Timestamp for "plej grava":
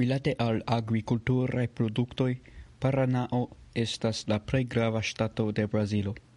4.52-5.04